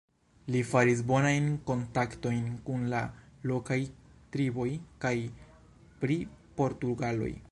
Li 0.53 0.59
faris 0.69 1.01
bonajn 1.09 1.49
kontaktojn 1.67 2.47
kun 2.69 2.87
la 2.95 3.03
lokaj 3.51 3.79
triboj 4.37 4.69
kaj 5.05 5.15
pri 6.05 6.21
portugaloj. 6.61 7.33